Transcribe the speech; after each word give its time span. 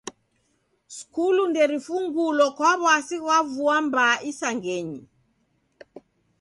Skulu 0.97 1.41
nderifungulo 1.49 2.45
kwa 2.57 2.71
w'asi 2.83 3.17
ghwa 3.21 3.37
vua 3.53 3.77
mbaa 3.85 4.15
isangenyi. 4.29 4.99